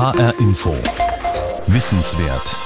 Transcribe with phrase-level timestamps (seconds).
[0.00, 0.74] HR Info.
[1.66, 2.56] Wissenswert.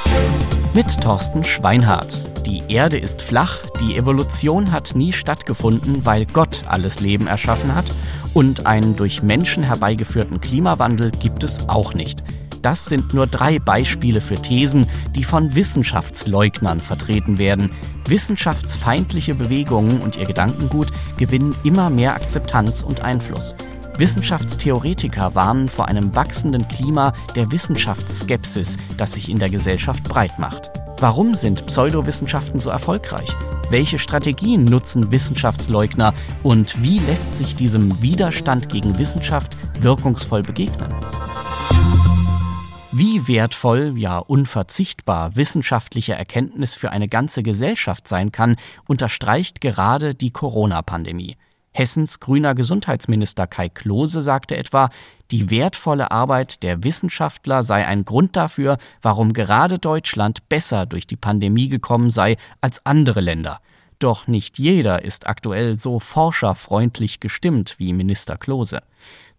[0.72, 2.22] Mit Thorsten Schweinhardt.
[2.46, 7.86] Die Erde ist flach, die Evolution hat nie stattgefunden, weil Gott alles Leben erschaffen hat
[8.34, 12.22] und einen durch Menschen herbeigeführten Klimawandel gibt es auch nicht.
[12.62, 17.72] Das sind nur drei Beispiele für Thesen, die von Wissenschaftsleugnern vertreten werden.
[18.06, 23.56] Wissenschaftsfeindliche Bewegungen und ihr Gedankengut gewinnen immer mehr Akzeptanz und Einfluss.
[23.96, 30.70] Wissenschaftstheoretiker warnen vor einem wachsenden Klima der Wissenschaftsskepsis, das sich in der Gesellschaft breit macht.
[30.98, 33.28] Warum sind Pseudowissenschaften so erfolgreich?
[33.70, 36.12] Welche Strategien nutzen Wissenschaftsleugner
[36.42, 40.92] und wie lässt sich diesem Widerstand gegen Wissenschaft wirkungsvoll begegnen?
[42.90, 48.56] Wie wertvoll, ja unverzichtbar wissenschaftliche Erkenntnis für eine ganze Gesellschaft sein kann,
[48.88, 51.36] unterstreicht gerade die Corona-Pandemie.
[51.76, 54.90] Hessens grüner Gesundheitsminister Kai Klose sagte etwa,
[55.32, 61.16] die wertvolle Arbeit der Wissenschaftler sei ein Grund dafür, warum gerade Deutschland besser durch die
[61.16, 63.60] Pandemie gekommen sei als andere Länder.
[63.98, 68.82] Doch nicht jeder ist aktuell so forscherfreundlich gestimmt wie Minister Klose.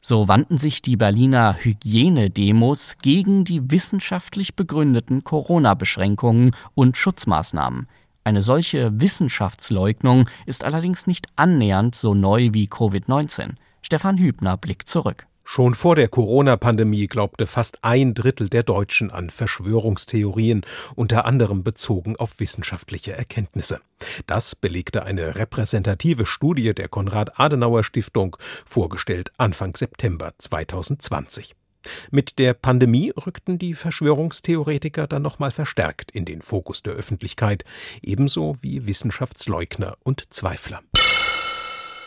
[0.01, 7.87] So wandten sich die Berliner Hygienedemos gegen die wissenschaftlich begründeten Corona-Beschränkungen und Schutzmaßnahmen.
[8.25, 13.51] Eine solche Wissenschaftsleugnung ist allerdings nicht annähernd so neu wie Covid-19.
[13.83, 15.27] Stefan Hübner blickt zurück.
[15.43, 22.15] Schon vor der Corona-Pandemie glaubte fast ein Drittel der Deutschen an Verschwörungstheorien, unter anderem bezogen
[22.15, 23.79] auf wissenschaftliche Erkenntnisse.
[24.25, 31.55] Das belegte eine repräsentative Studie der Konrad-Adenauer-Stiftung, vorgestellt Anfang September 2020.
[32.11, 37.63] Mit der Pandemie rückten die Verschwörungstheoretiker dann nochmal verstärkt in den Fokus der Öffentlichkeit,
[38.01, 40.81] ebenso wie Wissenschaftsleugner und Zweifler.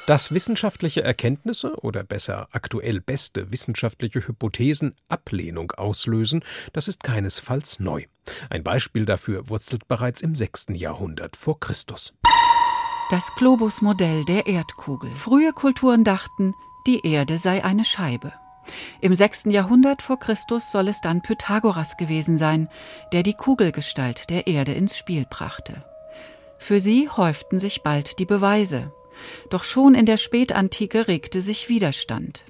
[0.09, 8.05] Dass wissenschaftliche Erkenntnisse oder besser aktuell beste wissenschaftliche Hypothesen Ablehnung auslösen, das ist keinesfalls neu.
[8.49, 10.69] Ein Beispiel dafür wurzelt bereits im 6.
[10.71, 12.15] Jahrhundert vor Christus.
[13.11, 15.11] Das Globusmodell der Erdkugel.
[15.11, 16.55] Frühe Kulturen dachten,
[16.87, 18.33] die Erde sei eine Scheibe.
[19.01, 19.45] Im 6.
[19.47, 22.69] Jahrhundert vor Christus soll es dann Pythagoras gewesen sein,
[23.12, 25.84] der die Kugelgestalt der Erde ins Spiel brachte.
[26.59, 28.93] Für sie häuften sich bald die Beweise.
[29.51, 32.45] Doch schon in der Spätantike regte sich Widerstand.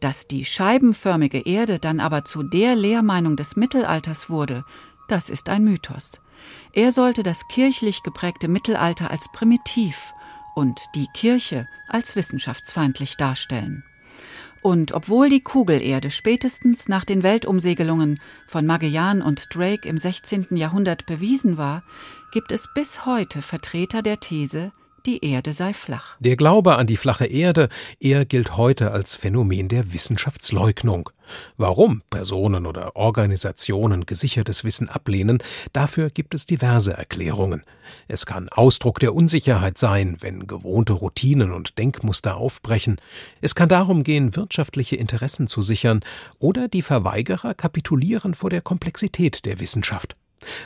[0.00, 4.64] Dass die scheibenförmige Erde dann aber zu der Lehrmeinung des Mittelalters wurde,
[5.08, 6.20] das ist ein Mythos.
[6.72, 10.12] Er sollte das kirchlich geprägte Mittelalter als primitiv
[10.54, 13.84] und die Kirche als wissenschaftsfeindlich darstellen.
[14.62, 20.48] Und obwohl die Kugelerde spätestens nach den Weltumsegelungen von Magellan und Drake im 16.
[20.50, 21.82] Jahrhundert bewiesen war,
[22.32, 24.72] gibt es bis heute Vertreter der These,
[25.06, 26.16] die Erde sei flach.
[26.20, 27.68] Der Glaube an die flache Erde,
[28.00, 31.10] er gilt heute als Phänomen der Wissenschaftsleugnung.
[31.56, 35.42] Warum Personen oder Organisationen gesichertes Wissen ablehnen,
[35.72, 37.64] dafür gibt es diverse Erklärungen.
[38.06, 43.00] Es kann Ausdruck der Unsicherheit sein, wenn gewohnte Routinen und Denkmuster aufbrechen.
[43.40, 46.00] Es kann darum gehen, wirtschaftliche Interessen zu sichern,
[46.38, 50.14] oder die Verweigerer kapitulieren vor der Komplexität der Wissenschaft.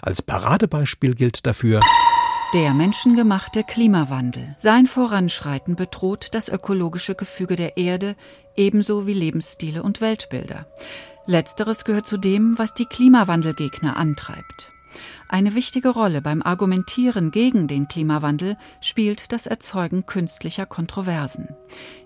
[0.03, 1.81] Als Paradebeispiel gilt dafür
[2.53, 4.55] der menschengemachte Klimawandel.
[4.59, 8.15] Sein Voranschreiten bedroht das ökologische Gefüge der Erde
[8.57, 10.67] ebenso wie Lebensstile und Weltbilder.
[11.25, 14.71] Letzteres gehört zu dem, was die Klimawandelgegner antreibt.
[15.29, 21.49] Eine wichtige Rolle beim Argumentieren gegen den Klimawandel spielt das Erzeugen künstlicher Kontroversen.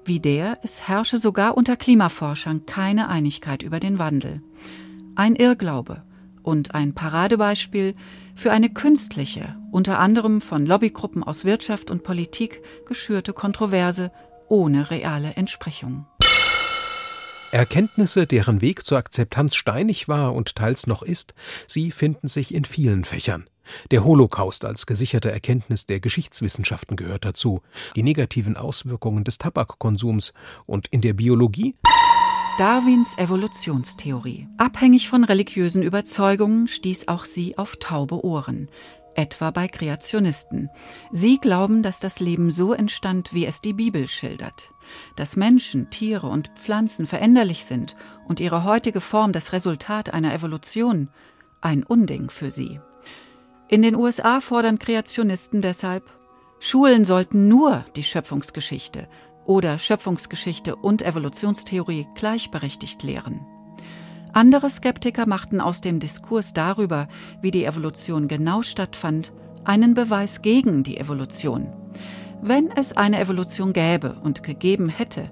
[0.05, 4.41] Wie der, es herrsche sogar unter Klimaforschern keine Einigkeit über den Wandel.
[5.17, 6.05] Ein Irrglaube
[6.47, 7.97] und ein Paradebeispiel
[8.37, 14.13] für eine künstliche, unter anderem von Lobbygruppen aus Wirtschaft und Politik geschürte Kontroverse
[14.49, 16.07] ohne reale Entsprechung.
[17.51, 21.35] Erkenntnisse, deren Weg zur Akzeptanz steinig war und teils noch ist,
[21.67, 23.49] sie finden sich in vielen Fächern.
[23.91, 27.63] Der Holocaust als gesicherte Erkenntnis der Geschichtswissenschaften gehört dazu,
[27.97, 30.33] die negativen Auswirkungen des Tabakkonsums
[30.67, 31.75] und in der Biologie
[32.59, 34.49] Darwins Evolutionstheorie.
[34.57, 38.71] Abhängig von religiösen Überzeugungen stieß auch sie auf taube Ohren,
[39.15, 40.71] etwa bei Kreationisten.
[41.11, 44.73] Sie glauben, dass das Leben so entstand, wie es die Bibel schildert,
[45.17, 47.95] dass Menschen, Tiere und Pflanzen veränderlich sind
[48.27, 51.11] und ihre heutige Form das Resultat einer Evolution,
[51.61, 52.81] ein Unding für sie.
[53.69, 56.11] In den USA fordern Kreationisten deshalb,
[56.59, 59.09] Schulen sollten nur die Schöpfungsgeschichte
[59.47, 63.41] oder Schöpfungsgeschichte und Evolutionstheorie gleichberechtigt lehren.
[64.33, 67.09] Andere Skeptiker machten aus dem Diskurs darüber,
[67.41, 69.33] wie die Evolution genau stattfand,
[69.65, 71.73] einen Beweis gegen die Evolution.
[72.43, 75.31] Wenn es eine Evolution gäbe und gegeben hätte,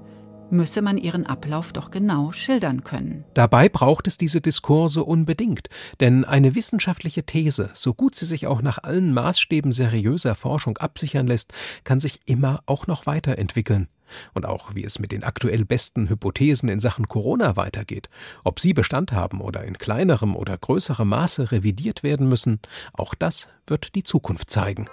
[0.50, 3.24] müsse man ihren Ablauf doch genau schildern können.
[3.34, 5.68] Dabei braucht es diese Diskurse unbedingt,
[6.00, 11.26] denn eine wissenschaftliche These, so gut sie sich auch nach allen Maßstäben seriöser Forschung absichern
[11.26, 11.52] lässt,
[11.84, 13.88] kann sich immer auch noch weiterentwickeln.
[14.32, 18.08] Und auch wie es mit den aktuell besten Hypothesen in Sachen Corona weitergeht,
[18.44, 22.60] ob sie Bestand haben oder in kleinerem oder größerem Maße revidiert werden müssen,
[22.92, 24.88] auch das wird die Zukunft zeigen.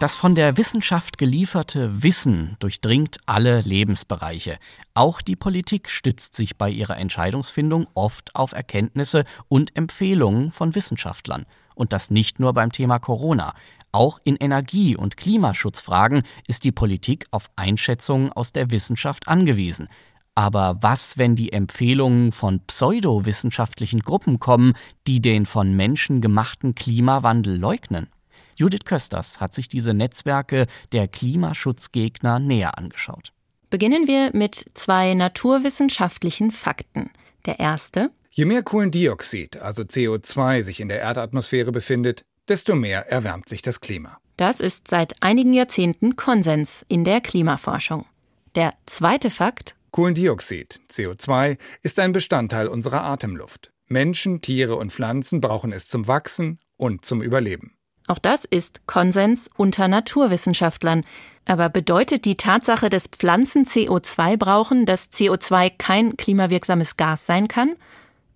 [0.00, 4.56] Das von der Wissenschaft gelieferte Wissen durchdringt alle Lebensbereiche.
[4.94, 11.44] Auch die Politik stützt sich bei ihrer Entscheidungsfindung oft auf Erkenntnisse und Empfehlungen von Wissenschaftlern.
[11.74, 13.54] Und das nicht nur beim Thema Corona.
[13.92, 19.88] Auch in Energie- und Klimaschutzfragen ist die Politik auf Einschätzungen aus der Wissenschaft angewiesen.
[20.34, 24.74] Aber was, wenn die Empfehlungen von pseudowissenschaftlichen Gruppen kommen,
[25.06, 28.08] die den von Menschen gemachten Klimawandel leugnen?
[28.54, 33.32] Judith Kösters hat sich diese Netzwerke der Klimaschutzgegner näher angeschaut.
[33.70, 37.10] Beginnen wir mit zwei naturwissenschaftlichen Fakten.
[37.46, 38.10] Der erste.
[38.30, 43.80] Je mehr Kohlendioxid, also CO2, sich in der Erdatmosphäre befindet, desto mehr erwärmt sich das
[43.80, 44.18] Klima.
[44.36, 48.06] Das ist seit einigen Jahrzehnten Konsens in der Klimaforschung.
[48.54, 49.76] Der zweite Fakt.
[49.90, 53.70] Kohlendioxid, CO2, ist ein Bestandteil unserer Atemluft.
[53.86, 57.74] Menschen, Tiere und Pflanzen brauchen es zum Wachsen und zum Überleben.
[58.06, 61.04] Auch das ist Konsens unter Naturwissenschaftlern.
[61.44, 67.76] Aber bedeutet die Tatsache, dass Pflanzen CO2 brauchen, dass CO2 kein klimawirksames Gas sein kann?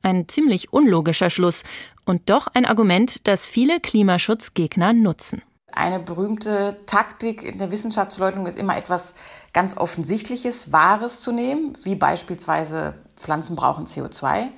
[0.03, 1.65] Ein ziemlich unlogischer Schluss
[2.05, 5.43] und doch ein Argument, das viele Klimaschutzgegner nutzen.
[5.73, 9.13] Eine berühmte Taktik in der Wissenschaftsleugnung ist immer etwas
[9.53, 14.49] ganz Offensichtliches, Wahres zu nehmen, wie beispielsweise Pflanzen brauchen CO2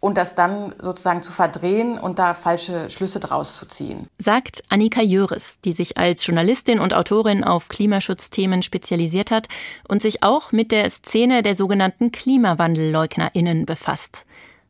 [0.00, 4.06] und das dann sozusagen zu verdrehen und da falsche Schlüsse draus zu ziehen.
[4.18, 9.48] Sagt Annika Jöris, die sich als Journalistin und Autorin auf Klimaschutzthemen spezialisiert hat
[9.88, 14.24] und sich auch mit der Szene der sogenannten KlimawandelleugnerInnen befasst.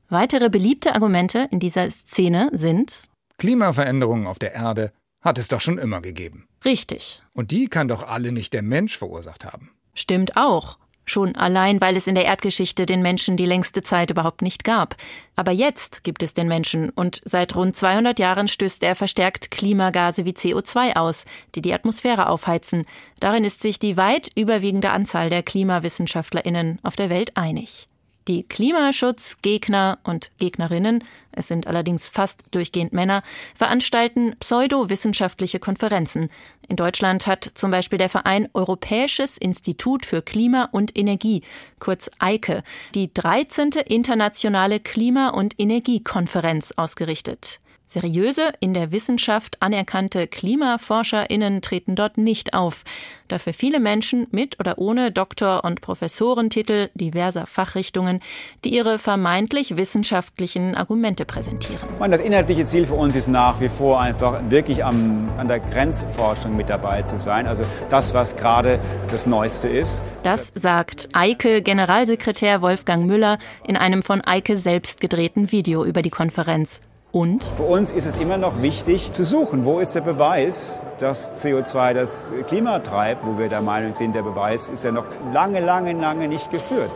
[0.08, 5.78] Weitere beliebte Argumente in dieser Szene sind Klimaveränderungen auf der Erde hat es doch schon
[5.78, 6.48] immer gegeben.
[6.64, 7.22] Richtig.
[7.32, 9.70] Und die kann doch alle nicht der Mensch verursacht haben.
[9.94, 10.78] Stimmt auch.
[11.04, 14.94] Schon allein, weil es in der Erdgeschichte den Menschen die längste Zeit überhaupt nicht gab.
[15.36, 20.26] Aber jetzt gibt es den Menschen und seit rund 200 Jahren stößt er verstärkt Klimagase
[20.26, 21.24] wie CO2 aus,
[21.54, 22.84] die die Atmosphäre aufheizen.
[23.20, 27.88] Darin ist sich die weit überwiegende Anzahl der KlimawissenschaftlerInnen auf der Welt einig.
[28.28, 31.02] Die Klimaschutzgegner und Gegnerinnen,
[31.32, 33.22] es sind allerdings fast durchgehend Männer,
[33.54, 36.28] veranstalten pseudowissenschaftliche Konferenzen.
[36.68, 41.42] In Deutschland hat zum Beispiel der Verein Europäisches Institut für Klima und Energie,
[41.78, 42.62] kurz EIKE,
[42.94, 43.70] die 13.
[43.86, 47.60] internationale Klima- und Energiekonferenz ausgerichtet.
[47.88, 52.84] Seriöse, in der Wissenschaft anerkannte KlimaforscherInnen treten dort nicht auf.
[53.28, 58.20] Dafür viele Menschen mit oder ohne Doktor- und Professorentitel diverser Fachrichtungen,
[58.62, 61.88] die ihre vermeintlich wissenschaftlichen Argumente präsentieren.
[61.98, 66.56] Das inhaltliche Ziel für uns ist nach wie vor einfach wirklich am, an der Grenzforschung
[66.56, 67.46] mit dabei zu sein.
[67.46, 68.80] Also das, was gerade
[69.10, 70.02] das Neueste ist.
[70.24, 76.82] Das sagt Eike-Generalsekretär Wolfgang Müller in einem von Eike selbst gedrehten Video über die Konferenz.
[77.18, 77.52] Und?
[77.56, 81.92] Für uns ist es immer noch wichtig zu suchen, wo ist der Beweis, dass CO2
[81.92, 85.94] das Klima treibt, wo wir der Meinung sind, der Beweis ist ja noch lange, lange,
[85.94, 86.92] lange nicht geführt,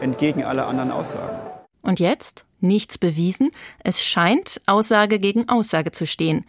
[0.00, 1.36] entgegen aller anderen Aussagen.
[1.82, 2.44] Und jetzt?
[2.60, 3.50] Nichts bewiesen.
[3.80, 6.44] Es scheint Aussage gegen Aussage zu stehen.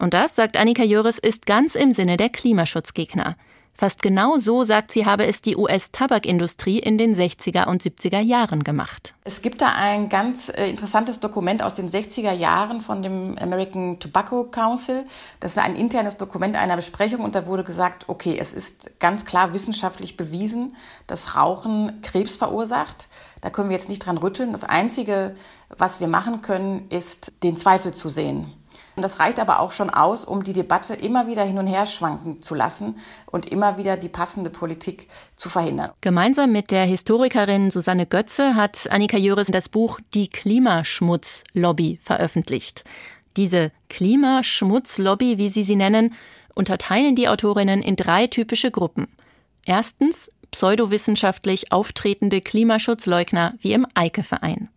[0.00, 3.36] Und das, sagt Annika Jöris, ist ganz im Sinne der Klimaschutzgegner.
[3.76, 8.62] Fast genau so, sagt sie, habe es die US-Tabakindustrie in den 60er und 70er Jahren
[8.62, 9.16] gemacht.
[9.24, 13.98] Es gibt da ein ganz äh, interessantes Dokument aus den 60er Jahren von dem American
[13.98, 15.04] Tobacco Council.
[15.40, 19.24] Das ist ein internes Dokument einer Besprechung und da wurde gesagt, okay, es ist ganz
[19.24, 20.76] klar wissenschaftlich bewiesen,
[21.08, 23.08] dass Rauchen Krebs verursacht.
[23.40, 24.52] Da können wir jetzt nicht dran rütteln.
[24.52, 25.34] Das Einzige,
[25.76, 28.52] was wir machen können, ist den Zweifel zu sehen.
[28.96, 31.86] Und das reicht aber auch schon aus, um die Debatte immer wieder hin und her
[31.86, 32.96] schwanken zu lassen
[33.26, 35.90] und immer wieder die passende Politik zu verhindern.
[36.00, 42.84] Gemeinsam mit der Historikerin Susanne Götze hat Annika Jöris das Buch Die Klimaschmutzlobby veröffentlicht.
[43.36, 46.14] Diese Klimaschmutzlobby, wie sie sie nennen,
[46.54, 49.08] unterteilen die Autorinnen in drei typische Gruppen.
[49.66, 54.68] Erstens pseudowissenschaftlich auftretende Klimaschutzleugner wie im Eike-Verein.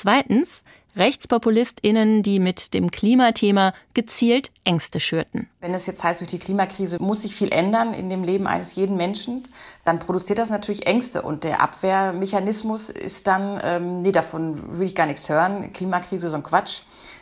[0.00, 0.64] Zweitens
[0.96, 5.46] RechtspopulistInnen, die mit dem Klimathema gezielt Ängste schürten.
[5.60, 8.76] Wenn es jetzt heißt, durch die Klimakrise muss sich viel ändern in dem Leben eines
[8.76, 9.42] jeden Menschen,
[9.84, 11.20] dann produziert das natürlich Ängste.
[11.20, 16.36] Und der Abwehrmechanismus ist dann, ähm, nee, davon will ich gar nichts hören, Klimakrise, so
[16.36, 16.80] ein Quatsch.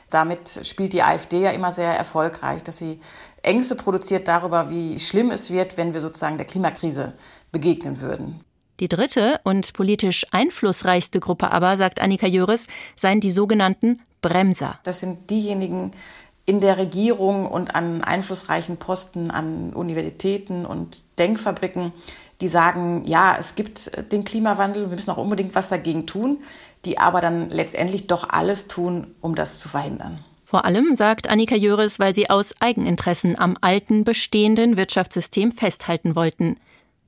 [0.08, 3.00] Damit spielt die AfD ja immer sehr erfolgreich, dass sie
[3.42, 7.14] Ängste produziert darüber, wie schlimm es wird, wenn wir sozusagen der Klimakrise
[7.50, 8.44] begegnen würden.
[8.80, 14.78] Die dritte und politisch einflussreichste Gruppe aber, sagt Annika Jöris, seien die sogenannten Bremser.
[14.84, 15.92] Das sind diejenigen
[16.46, 21.92] in der Regierung und an einflussreichen Posten an Universitäten und Denkfabriken,
[22.40, 26.38] die sagen, ja, es gibt den Klimawandel, wir müssen auch unbedingt was dagegen tun,
[26.84, 30.24] die aber dann letztendlich doch alles tun, um das zu verhindern.
[30.44, 36.58] Vor allem, sagt Annika Jöris, weil sie aus Eigeninteressen am alten, bestehenden Wirtschaftssystem festhalten wollten.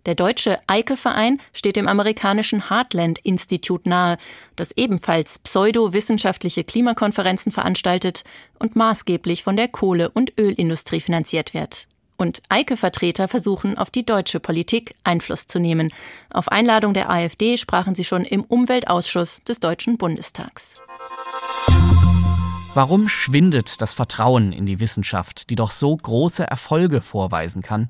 [0.07, 4.17] Der deutsche Eike-Verein steht dem amerikanischen Heartland-Institut nahe,
[4.57, 8.25] das ebenfalls pseudo-wissenschaftliche Klimakonferenzen veranstaltet
[8.59, 11.87] und maßgeblich von der Kohle- und Ölindustrie finanziert wird.
[12.17, 15.93] Und Eike-Vertreter versuchen, auf die deutsche Politik Einfluss zu nehmen.
[16.33, 20.81] Auf Einladung der AfD sprachen sie schon im Umweltausschuss des Deutschen Bundestags.
[22.75, 27.89] Warum schwindet das Vertrauen in die Wissenschaft, die doch so große Erfolge vorweisen kann?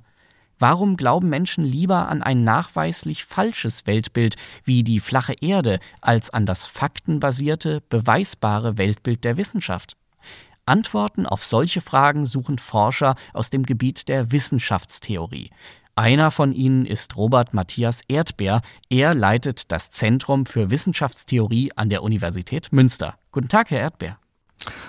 [0.61, 6.45] Warum glauben Menschen lieber an ein nachweislich falsches Weltbild wie die flache Erde als an
[6.45, 9.97] das faktenbasierte, beweisbare Weltbild der Wissenschaft?
[10.67, 15.51] Antworten auf solche Fragen suchen Forscher aus dem Gebiet der Wissenschaftstheorie.
[15.97, 18.61] Einer von ihnen ist Robert Matthias Erdbeer.
[18.91, 23.17] Er leitet das Zentrum für Wissenschaftstheorie an der Universität Münster.
[23.33, 24.19] Guten Tag, Herr Erdbeer.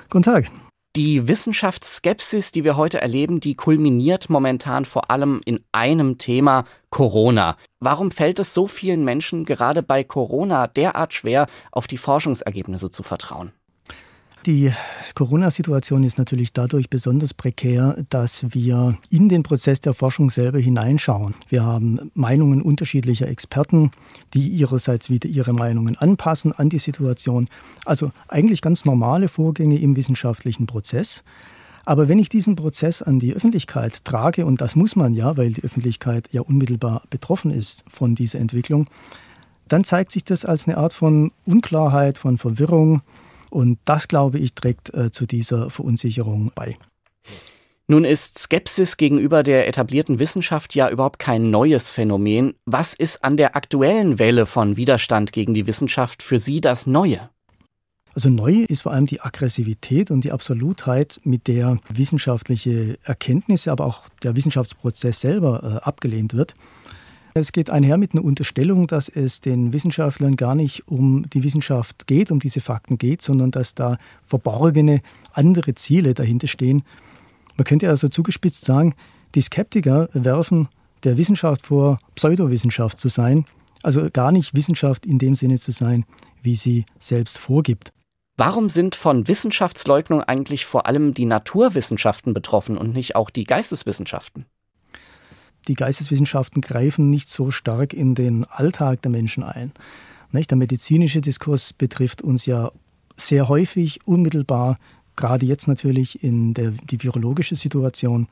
[0.10, 0.51] Guten Tag.
[0.98, 7.56] Die Wissenschaftsskepsis, die wir heute erleben, die kulminiert momentan vor allem in einem Thema Corona.
[7.80, 13.04] Warum fällt es so vielen Menschen gerade bei Corona derart schwer, auf die Forschungsergebnisse zu
[13.04, 13.54] vertrauen?
[14.48, 14.72] Die
[15.14, 21.36] Corona-Situation ist natürlich dadurch besonders prekär, dass wir in den Prozess der Forschung selber hineinschauen.
[21.48, 23.92] Wir haben Meinungen unterschiedlicher Experten,
[24.34, 27.50] die ihrerseits wieder ihre Meinungen anpassen an die Situation.
[27.86, 31.24] Also eigentlich ganz normale Vorgänge im wissenschaftlichen Prozess.
[31.86, 35.54] Aber wenn ich diesen Prozess an die Öffentlichkeit trage, und das muss man ja, weil
[35.54, 38.88] die Öffentlichkeit ja unmittelbar betroffen ist von dieser Entwicklung,
[39.68, 43.04] dann zeigt sich das als eine Art von Unklarheit, von Verwirrung,
[43.51, 46.77] und das, glaube ich, trägt äh, zu dieser Verunsicherung bei.
[47.88, 52.53] Nun ist Skepsis gegenüber der etablierten Wissenschaft ja überhaupt kein neues Phänomen.
[52.65, 57.29] Was ist an der aktuellen Welle von Widerstand gegen die Wissenschaft für Sie das Neue?
[58.13, 63.86] Also neu ist vor allem die Aggressivität und die Absolutheit, mit der wissenschaftliche Erkenntnisse, aber
[63.86, 66.55] auch der Wissenschaftsprozess selber äh, abgelehnt wird.
[67.34, 72.06] Es geht einher mit einer Unterstellung, dass es den Wissenschaftlern gar nicht um die Wissenschaft
[72.08, 76.84] geht, um diese Fakten geht, sondern dass da verborgene andere Ziele dahinter stehen.
[77.56, 78.96] Man könnte also zugespitzt sagen,
[79.34, 80.68] die Skeptiker werfen
[81.04, 83.46] der Wissenschaft vor, Pseudowissenschaft zu sein,
[83.82, 86.06] also gar nicht Wissenschaft in dem Sinne zu sein,
[86.44, 87.94] wie sie selbst vorgibt.
[88.38, 94.46] Warum sind von Wissenschaftsleugnung eigentlich vor allem die Naturwissenschaften betroffen und nicht auch die Geisteswissenschaften?
[95.68, 99.72] Die Geisteswissenschaften greifen nicht so stark in den Alltag der Menschen ein.
[100.34, 102.72] Der medizinische Diskurs betrifft uns ja
[103.18, 104.80] sehr häufig, unmittelbar,
[105.15, 108.27] gerade jetzt natürlich in der die virologische Situation.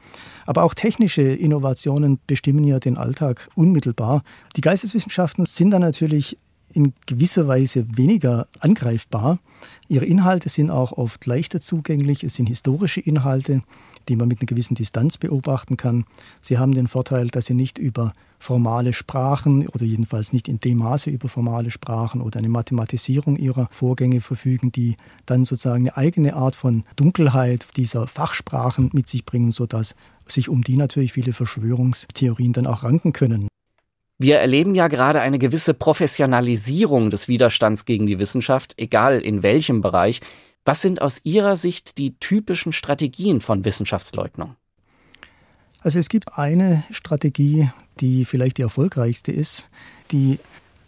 [0.45, 4.23] Aber auch technische Innovationen bestimmen ja den Alltag unmittelbar.
[4.55, 6.37] Die Geisteswissenschaften sind dann natürlich
[6.71, 9.39] in gewisser Weise weniger angreifbar.
[9.87, 12.23] Ihre Inhalte sind auch oft leichter zugänglich.
[12.23, 13.61] Es sind historische Inhalte
[14.09, 16.05] die man mit einer gewissen Distanz beobachten kann.
[16.41, 20.77] Sie haben den Vorteil, dass sie nicht über formale Sprachen oder jedenfalls nicht in dem
[20.79, 26.35] Maße über formale Sprachen oder eine Mathematisierung ihrer Vorgänge verfügen, die dann sozusagen eine eigene
[26.35, 29.95] Art von Dunkelheit dieser Fachsprachen mit sich bringen, sodass
[30.27, 33.47] sich um die natürlich viele Verschwörungstheorien dann auch ranken können.
[34.21, 39.79] Wir erleben ja gerade eine gewisse Professionalisierung des Widerstands gegen die Wissenschaft, egal in welchem
[39.79, 40.19] Bereich.
[40.69, 44.55] Was sind aus Ihrer Sicht die typischen Strategien von Wissenschaftsleugnung?
[45.81, 49.71] Also es gibt eine Strategie, die vielleicht die erfolgreichste ist,
[50.11, 50.37] die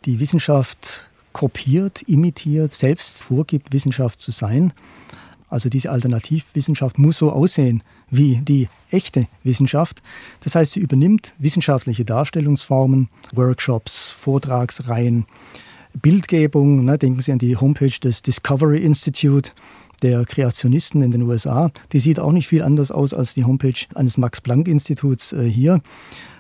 [0.06, 4.72] die Wissenschaft kopiert, imitiert, selbst vorgibt, Wissenschaft zu sein.
[5.50, 10.04] Also diese Alternativwissenschaft muss so aussehen wie die echte Wissenschaft.
[10.42, 15.26] Das heißt, sie übernimmt wissenschaftliche Darstellungsformen, Workshops, Vortragsreihen,
[16.00, 16.86] Bildgebung.
[16.86, 16.98] Ne?
[16.98, 19.52] Denken Sie an die Homepage des Discovery Institute
[20.02, 21.72] der Kreationisten in den USA.
[21.92, 25.82] Die sieht auch nicht viel anders aus als die Homepage eines Max-Planck-Instituts äh, hier.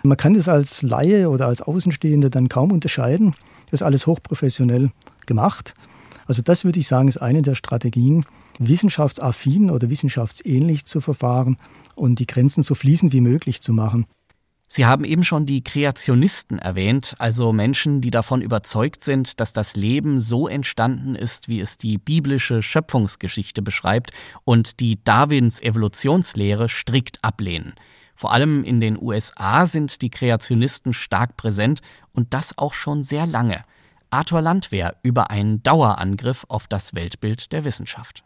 [0.03, 3.35] Man kann das als Laie oder als Außenstehende dann kaum unterscheiden.
[3.65, 4.89] Das ist alles hochprofessionell
[5.25, 5.75] gemacht.
[6.25, 8.25] Also das würde ich sagen, ist eine der Strategien,
[8.57, 11.57] wissenschaftsaffin oder wissenschaftsähnlich zu verfahren
[11.95, 14.05] und die Grenzen so fließend wie möglich zu machen.
[14.73, 19.75] Sie haben eben schon die Kreationisten erwähnt, also Menschen, die davon überzeugt sind, dass das
[19.75, 24.11] Leben so entstanden ist, wie es die biblische Schöpfungsgeschichte beschreibt
[24.45, 27.73] und die Darwins Evolutionslehre strikt ablehnen.
[28.15, 31.81] Vor allem in den USA sind die Kreationisten stark präsent
[32.13, 33.65] und das auch schon sehr lange.
[34.09, 38.23] Arthur Landwehr über einen Dauerangriff auf das Weltbild der Wissenschaft.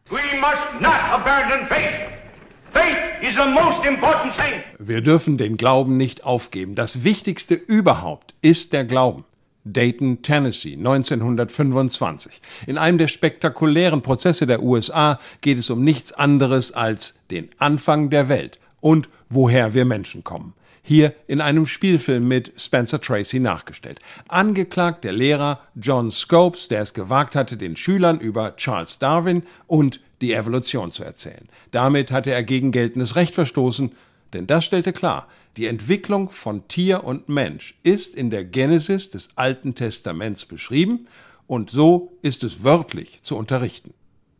[4.80, 6.76] Wir dürfen den Glauben nicht aufgeben.
[6.76, 9.26] Das Wichtigste überhaupt ist der Glauben.
[9.64, 12.40] Dayton, Tennessee, 1925.
[12.68, 18.12] In einem der spektakulären Prozesse der USA geht es um nichts anderes als den Anfang
[18.12, 20.54] der Welt und woher wir Menschen kommen.
[20.84, 24.00] Hier in einem Spielfilm mit Spencer Tracy nachgestellt.
[24.28, 30.00] Angeklagt der Lehrer John Scopes, der es gewagt hatte, den Schülern über Charles Darwin und
[30.22, 31.48] die Evolution zu erzählen.
[31.72, 33.92] Damit hatte er gegen geltendes Recht verstoßen,
[34.34, 39.30] denn das stellte klar, die Entwicklung von Tier und Mensch ist in der Genesis des
[39.36, 41.08] Alten Testaments beschrieben
[41.48, 43.94] und so ist es wörtlich zu unterrichten.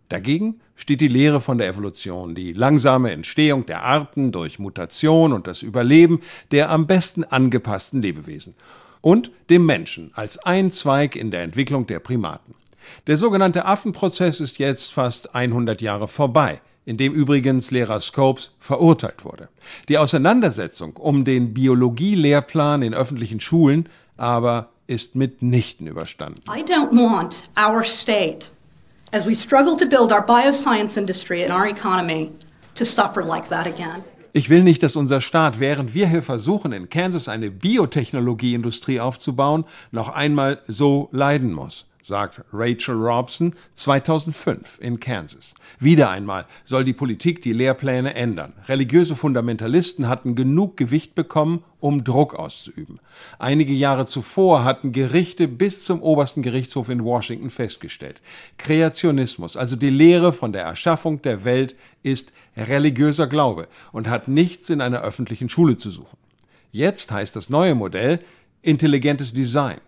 [0.10, 5.48] Dagegen steht die Lehre von der Evolution, die langsame Entstehung der Arten durch Mutation und
[5.48, 8.56] das Überleben der am besten angepassten Lebewesen
[9.02, 12.56] und dem Menschen als ein Zweig in der Entwicklung der Primaten.
[13.08, 19.26] Der sogenannte Affenprozess ist jetzt fast 100 Jahre vorbei in dem übrigens Lehrer Scopes verurteilt
[19.26, 19.50] wurde.
[19.90, 26.42] Die Auseinandersetzung um den Biologielehrplan in öffentlichen Schulen aber ist mitnichten überstanden.
[26.48, 28.48] I don't want our state,
[29.12, 32.32] as we struggle to build our bioscience industry and our economy,
[32.76, 34.04] to suffer like that again.
[34.32, 39.64] Ich will nicht, dass unser Staat, während wir hier versuchen, in Kansas eine Biotechnologieindustrie aufzubauen,
[39.92, 45.56] noch einmal so leiden muss sagt Rachel Robson 2005 in Kansas.
[45.80, 48.54] Wieder einmal soll die Politik die Lehrpläne ändern.
[48.68, 53.00] Religiöse Fundamentalisten hatten genug Gewicht bekommen, um Druck auszuüben.
[53.40, 58.22] Einige Jahre zuvor hatten Gerichte bis zum obersten Gerichtshof in Washington festgestellt,
[58.60, 64.70] Kreationismus, also die Lehre von der Erschaffung der Welt, ist religiöser Glaube und hat nichts
[64.70, 66.18] in einer öffentlichen Schule zu suchen.
[66.72, 68.20] Jetzt heißt das neue Modell
[68.62, 69.80] intelligentes Design.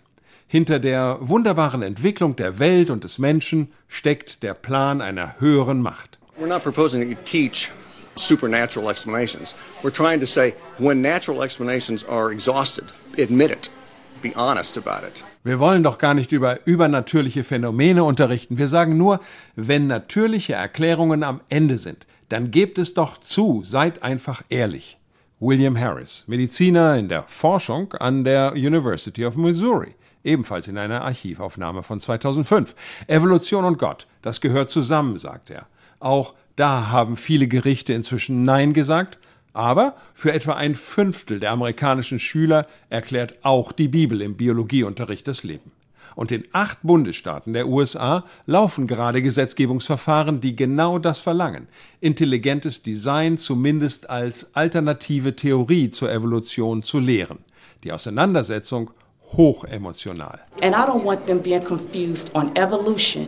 [0.50, 6.20] Hinter der wunderbaren Entwicklung der Welt und des Menschen steckt der Plan einer höheren Macht.
[6.40, 7.70] We're not proposing that you teach
[8.16, 9.56] supernatural explanations.
[9.84, 12.86] We're trying to say when natural explanations are exhausted,
[13.18, 13.70] admit it.
[14.22, 15.22] Be honest about it.
[15.44, 18.58] Wir wollen doch gar nicht über übernatürliche Phänomene unterrichten.
[18.58, 19.20] Wir sagen nur,
[19.58, 24.98] wenn natürliche Erklärungen am Ende sind, dann gebt es doch zu, seid einfach ehrlich.
[25.42, 31.84] William Harris, Mediziner in der Forschung an der University of Missouri ebenfalls in einer Archivaufnahme
[31.84, 32.76] von 2005.
[33.08, 35.68] Evolution und Gott, das gehört zusammen, sagt er.
[36.00, 39.20] Auch da haben viele Gerichte inzwischen Nein gesagt,
[39.54, 45.44] aber für etwa ein Fünftel der amerikanischen Schüler erklärt auch die Bibel im Biologieunterricht das
[45.44, 45.72] Leben.
[46.16, 51.68] Und in acht Bundesstaaten der USA laufen gerade Gesetzgebungsverfahren, die genau das verlangen.
[52.02, 57.40] Intelligentes Design zumindest als alternative Theorie zur Evolution zu lehren.
[57.84, 58.92] Die Auseinandersetzung
[59.36, 60.40] hochemotional.
[60.62, 63.28] And I don't want them being confused on evolution.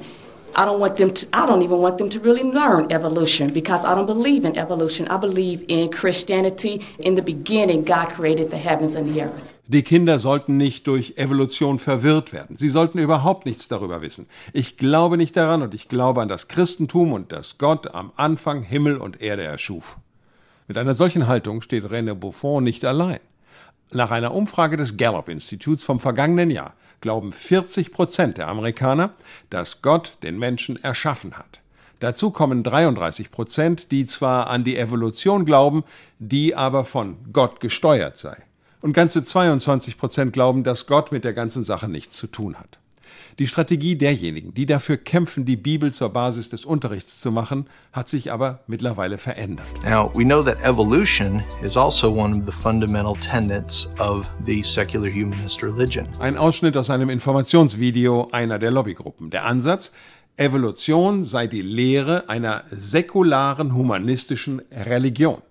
[0.55, 3.85] I don't want them to, I don't even want them to really learn evolution because
[3.85, 5.07] I don't believe in evolution.
[5.07, 6.81] I believe in Christianity.
[6.97, 9.53] In the beginning, God created the heavens and the earth.
[9.67, 12.57] Die Kinder sollten nicht durch Evolution verwirrt werden.
[12.57, 14.25] Sie sollten überhaupt nichts darüber wissen.
[14.51, 18.63] Ich glaube nicht daran und ich glaube an das Christentum und dass Gott am Anfang
[18.63, 19.97] Himmel und Erde erschuf.
[20.67, 23.19] Mit einer solchen Haltung steht René Buffon nicht allein.
[23.91, 29.13] Nach einer Umfrage des Gallup-Instituts vom vergangenen Jahr glauben 40 Prozent der Amerikaner,
[29.49, 31.61] dass Gott den Menschen erschaffen hat.
[31.99, 35.83] Dazu kommen 33 Prozent, die zwar an die Evolution glauben,
[36.19, 38.37] die aber von Gott gesteuert sei.
[38.81, 42.78] Und ganze 22 Prozent glauben, dass Gott mit der ganzen Sache nichts zu tun hat.
[43.39, 48.09] Die Strategie derjenigen, die dafür kämpfen, die Bibel zur Basis des Unterrichts zu machen, hat
[48.09, 49.65] sich aber mittlerweile verändert.
[49.83, 55.09] Now, we know that evolution is also one of the fundamental tenets of the secular
[55.09, 56.07] humanist religion.
[56.19, 59.29] Ein Ausschnitt aus einem Informationsvideo einer der Lobbygruppen.
[59.29, 59.91] Der Ansatz,
[60.35, 65.41] Evolution sei die Lehre einer säkularen humanistischen Religion.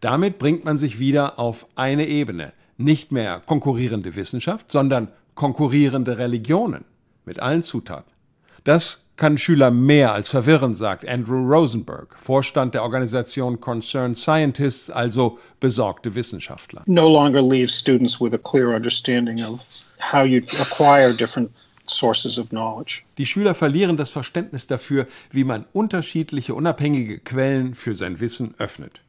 [0.00, 2.52] Damit bringt man sich wieder auf eine Ebene.
[2.76, 6.84] Nicht mehr konkurrierende Wissenschaft, sondern konkurrierende Religionen
[7.24, 8.12] mit allen Zutaten.
[8.64, 15.38] Das kann Schüler mehr als verwirren, sagt Andrew Rosenberg, Vorstand der Organisation Concerned Scientists, also
[15.60, 16.82] besorgte Wissenschaftler.
[16.86, 19.64] No longer leaves students with a clear understanding of
[20.12, 21.50] how you acquire different
[21.86, 23.02] sources of knowledge.
[23.18, 29.00] Die Schüler verlieren das Verständnis dafür, wie man unterschiedliche unabhängige Quellen für sein Wissen öffnet.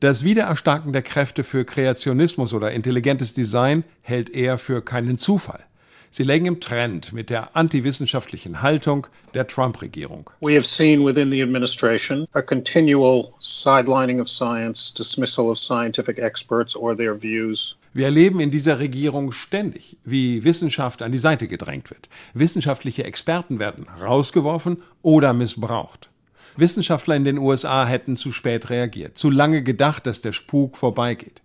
[0.00, 5.64] Das Wiedererstarken der Kräfte für Kreationismus oder intelligentes Design hält er für keinen Zufall.
[6.10, 10.30] Sie lägen im Trend mit der antiwissenschaftlichen Haltung der Trump-Regierung.
[10.40, 16.74] We have seen within the administration a continual sidelining of science, dismissal of scientific experts
[16.74, 17.76] or their views.
[17.92, 22.08] Wir erleben in dieser Regierung ständig, wie Wissenschaft an die Seite gedrängt wird.
[22.34, 26.08] Wissenschaftliche Experten werden rausgeworfen oder missbraucht.
[26.56, 31.40] Wissenschaftler in den USA hätten zu spät reagiert, zu lange gedacht, dass der Spuk vorbeigeht.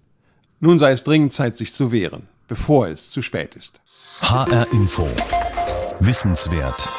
[0.59, 3.79] Nun sei es dringend Zeit, sich zu wehren, bevor es zu spät ist.
[4.21, 5.07] HR Info.
[5.99, 6.89] Wissenswert.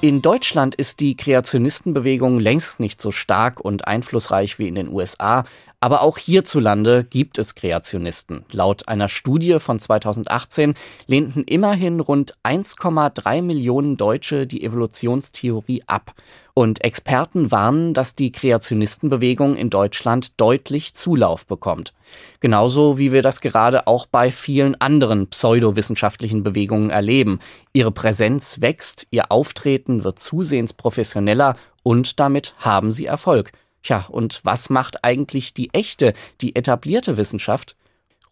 [0.00, 5.44] In Deutschland ist die Kreationistenbewegung längst nicht so stark und einflussreich wie in den USA,
[5.82, 8.44] aber auch hierzulande gibt es Kreationisten.
[8.52, 10.74] Laut einer Studie von 2018
[11.08, 16.14] lehnten immerhin rund 1,3 Millionen Deutsche die Evolutionstheorie ab.
[16.54, 21.94] Und Experten warnen, dass die Kreationistenbewegung in Deutschland deutlich Zulauf bekommt.
[22.38, 27.40] Genauso wie wir das gerade auch bei vielen anderen pseudowissenschaftlichen Bewegungen erleben.
[27.72, 33.50] Ihre Präsenz wächst, ihr Auftreten wird zusehends professioneller und damit haben sie Erfolg.
[33.82, 37.76] Tja, und was macht eigentlich die echte, die etablierte Wissenschaft?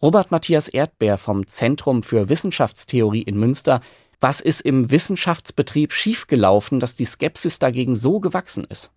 [0.00, 3.80] Robert Matthias Erdbeer vom Zentrum für Wissenschaftstheorie in Münster.
[4.20, 8.92] Was ist im Wissenschaftsbetrieb schiefgelaufen, dass die Skepsis dagegen so gewachsen ist?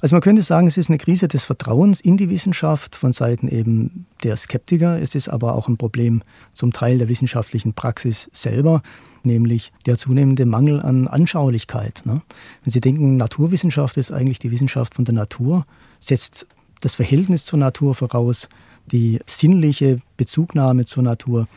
[0.00, 3.48] Also man könnte sagen, es ist eine Krise des Vertrauens in die Wissenschaft von Seiten
[3.48, 5.00] eben der Skeptiker.
[5.00, 8.82] Es ist aber auch ein Problem zum Teil der wissenschaftlichen Praxis selber
[9.26, 12.02] nämlich der zunehmende Mangel an Anschaulichkeit.
[12.06, 12.22] Ne?
[12.64, 15.66] Wenn Sie denken, Naturwissenschaft ist eigentlich die Wissenschaft von der Natur,
[16.00, 16.46] setzt
[16.80, 18.48] das Verhältnis zur Natur voraus,
[18.86, 21.48] die sinnliche Bezugnahme zur Natur.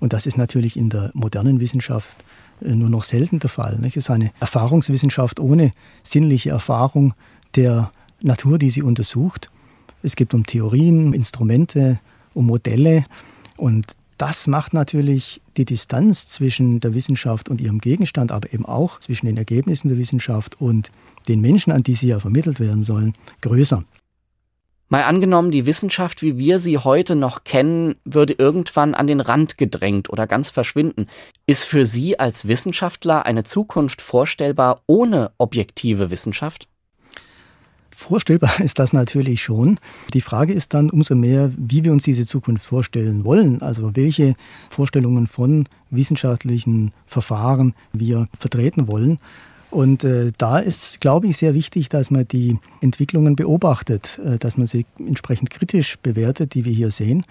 [0.00, 2.16] Und das ist natürlich in der modernen Wissenschaft
[2.60, 3.78] äh, nur noch selten der Fall.
[3.84, 5.70] Es ist eine Erfahrungswissenschaft ohne
[6.02, 7.14] sinnliche Erfahrung
[7.56, 7.90] der
[8.20, 9.50] Natur, die sie untersucht.
[10.02, 12.00] Es geht um Theorien, Instrumente,
[12.34, 13.04] um Modelle.
[13.56, 19.00] Und das macht natürlich die Distanz zwischen der Wissenschaft und ihrem Gegenstand, aber eben auch
[19.00, 20.90] zwischen den Ergebnissen der Wissenschaft und
[21.28, 23.82] den Menschen, an die sie ja vermittelt werden sollen, größer.
[24.90, 29.58] Mal angenommen, die Wissenschaft, wie wir sie heute noch kennen, würde irgendwann an den Rand
[29.58, 31.06] gedrängt oder ganz verschwinden.
[31.46, 36.68] Ist für Sie als Wissenschaftler eine Zukunft vorstellbar ohne objektive Wissenschaft?
[37.96, 39.78] Vorstellbar ist das natürlich schon.
[40.12, 43.62] Die Frage ist dann umso mehr, wie wir uns diese Zukunft vorstellen wollen.
[43.62, 44.34] Also welche
[44.68, 49.18] Vorstellungen von wissenschaftlichen Verfahren wir vertreten wollen.
[49.70, 54.56] Und äh, da ist, glaube ich, sehr wichtig, dass man die Entwicklungen beobachtet, äh, dass
[54.56, 57.24] man sie entsprechend kritisch bewertet, die wir hier sehen.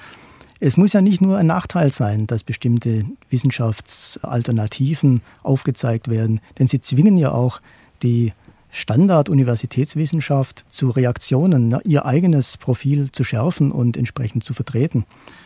[0.60, 6.82] Es muss ja nicht nur ein Nachteil sein, dass bestimmte Wissenschaftsalternativen aufgezeigt werden, denn sie
[6.82, 7.62] zwingen ja auch
[8.02, 8.34] die
[8.73, 15.05] Standard-Universitätswissenschaft zu Reaktionen, ne, ihr eigenes Profil zu schärfen und entsprechend zu vertreten.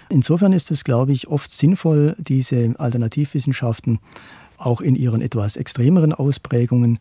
[0.10, 4.00] Insofern ist es, glaube ich, oft sinnvoll, diese Alternativwissenschaften
[4.58, 7.00] auch in ihren etwas extremeren Ausprägungen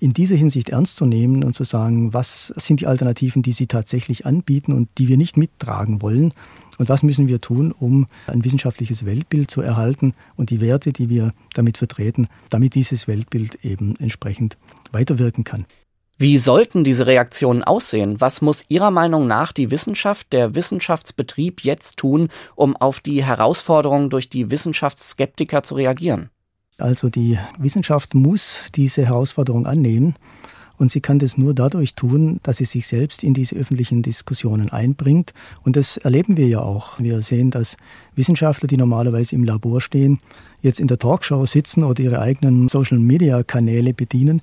[0.00, 3.66] in dieser Hinsicht ernst zu nehmen und zu sagen, was sind die Alternativen, die sie
[3.66, 6.34] tatsächlich anbieten und die wir nicht mittragen wollen
[6.78, 11.08] und was müssen wir tun, um ein wissenschaftliches Weltbild zu erhalten und die Werte, die
[11.08, 14.56] wir damit vertreten, damit dieses Weltbild eben entsprechend
[14.92, 15.66] weiterwirken kann.
[16.20, 18.20] Wie sollten diese Reaktionen aussehen?
[18.20, 24.10] Was muss Ihrer Meinung nach die Wissenschaft, der Wissenschaftsbetrieb jetzt tun, um auf die Herausforderungen
[24.10, 26.30] durch die Wissenschaftsskeptiker zu reagieren?
[26.76, 30.16] Also die Wissenschaft muss diese Herausforderung annehmen
[30.78, 34.70] und sie kann das nur dadurch tun, dass sie sich selbst in diese öffentlichen Diskussionen
[34.70, 35.34] einbringt.
[35.64, 36.98] Und das erleben wir ja auch.
[37.00, 37.76] Wir sehen, dass
[38.14, 40.18] Wissenschaftler, die normalerweise im Labor stehen,
[40.62, 44.40] jetzt in der Talkshow sitzen oder ihre eigenen Social-Media-Kanäle bedienen.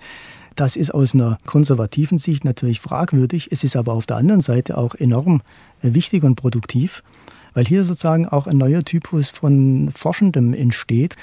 [0.56, 3.50] Das ist aus einer konservativen Sicht natürlich fragwürdig.
[3.52, 5.42] Es ist aber auf der anderen Seite auch enorm
[5.82, 7.04] wichtig und produktiv,
[7.54, 11.16] weil hier sozusagen auch ein neuer Typus von Forschendem entsteht,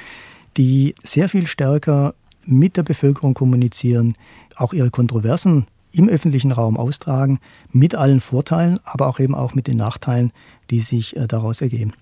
[0.56, 2.14] die sehr viel stärker
[2.44, 4.16] mit der Bevölkerung kommunizieren,
[4.56, 7.38] auch ihre Kontroversen im öffentlichen Raum austragen,
[7.70, 10.32] mit allen Vorteilen, aber auch eben auch mit den Nachteilen,
[10.70, 11.92] die sich äh, daraus ergeben.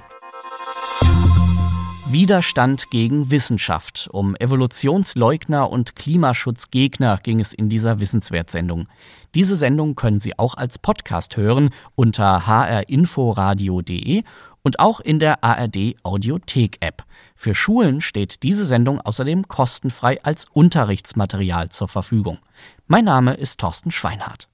[2.12, 4.08] Widerstand gegen Wissenschaft.
[4.12, 8.88] Um Evolutionsleugner und Klimaschutzgegner ging es in dieser Wissenswertsendung.
[9.36, 14.24] Diese Sendung können Sie auch als Podcast hören unter hrinforadio.de
[14.62, 17.04] und auch in der ARD Audiothek App.
[17.34, 22.38] Für Schulen steht diese Sendung außerdem kostenfrei als Unterrichtsmaterial zur Verfügung.
[22.86, 24.49] Mein Name ist Thorsten Schweinhardt.